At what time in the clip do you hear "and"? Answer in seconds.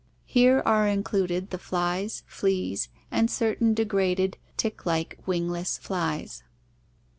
3.11-3.29